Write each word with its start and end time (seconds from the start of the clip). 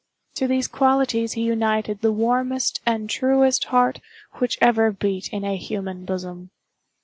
To 0.33 0.47
these 0.47 0.67
qualities 0.67 1.33
he 1.33 1.43
united 1.43 2.01
the 2.01 2.11
warmest 2.11 2.81
and 2.87 3.07
truest 3.07 3.65
heart 3.65 3.99
which 4.39 4.57
ever 4.59 4.91
beat 4.91 5.31
in 5.31 5.43
a 5.43 5.57
human 5.57 6.05
bosom. 6.05 6.49